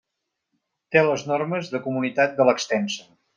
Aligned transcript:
Té 0.95 1.03
les 1.07 1.25
normes 1.33 1.69
de 1.75 1.83
comunitat 1.89 2.35
de 2.41 2.49
l'extensa. 2.51 3.07